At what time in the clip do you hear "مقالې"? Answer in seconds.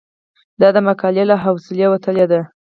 0.89-1.23